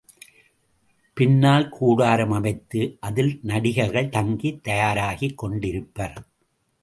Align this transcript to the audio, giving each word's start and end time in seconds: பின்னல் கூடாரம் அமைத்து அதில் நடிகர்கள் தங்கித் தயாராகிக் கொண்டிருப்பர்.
பின்னல் 1.13 1.69
கூடாரம் 1.69 2.31
அமைத்து 2.31 2.97
அதில் 2.99 3.39
நடிகர்கள் 3.43 4.09
தங்கித் 4.09 4.63
தயாராகிக் 4.63 5.35
கொண்டிருப்பர். 5.43 6.15